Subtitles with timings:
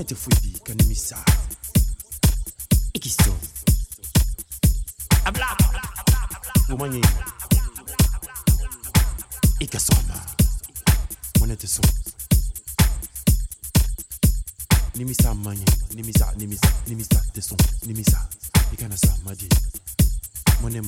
[0.00, 1.24] moneti moneti fudi kanimisa
[2.92, 3.36] ikiso
[5.24, 5.56] abla
[6.74, 7.00] umanye
[9.58, 10.26] ikasoma
[11.40, 11.82] moneti so.
[14.94, 18.28] Nimisa manye nimisa nimisa nimisa teson nimisa
[18.72, 19.48] ikana sa maji
[20.62, 20.80] mone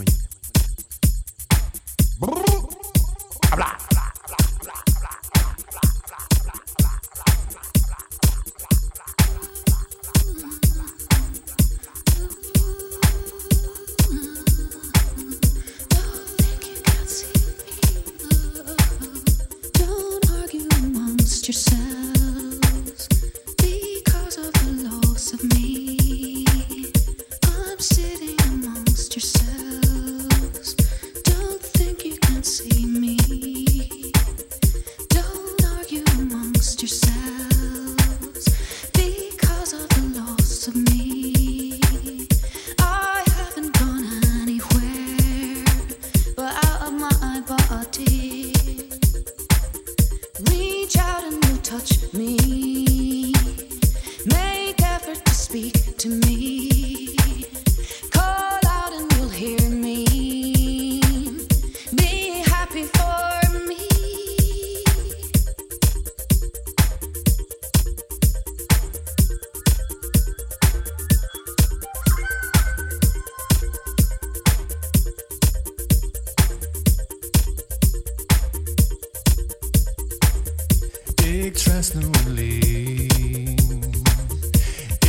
[81.82, 83.56] as no lean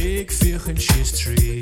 [0.02, 1.53] Ik vich een chistrie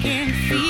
[0.00, 0.67] can see.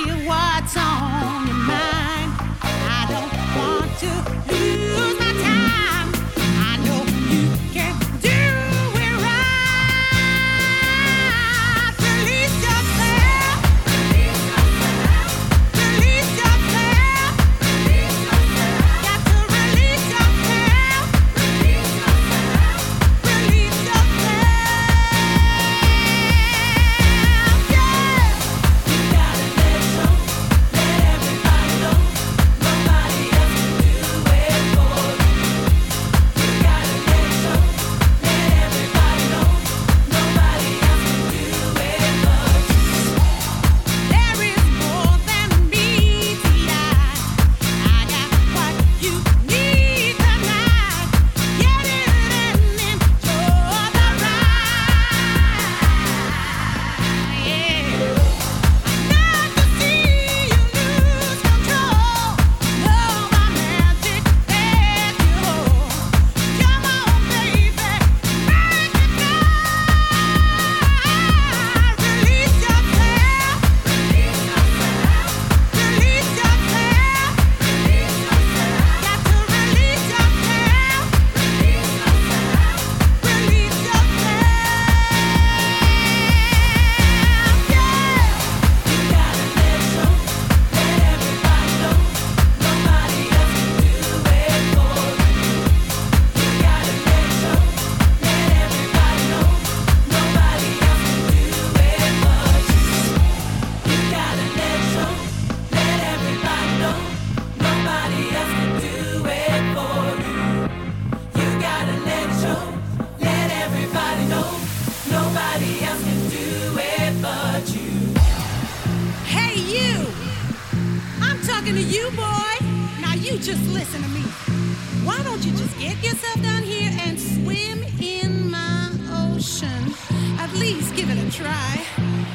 [126.01, 129.93] Get yourself down here and swim in my ocean.
[130.39, 131.85] At least give it a try.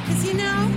[0.05, 0.69] Cause you know,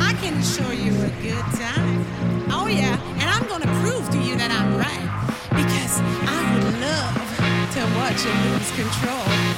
[0.00, 2.04] I can assure you a good time.
[2.50, 5.08] Oh yeah, and I'm gonna prove to you that I'm right.
[5.50, 7.14] Because I would love
[7.74, 9.51] to watch you lose control.